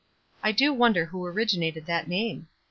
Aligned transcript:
I 0.41 0.51
do 0.51 0.73
wonder 0.73 1.05
who 1.05 1.21
orig 1.23 1.53
inated 1.53 1.85
that 1.85 2.07
name? 2.07 2.47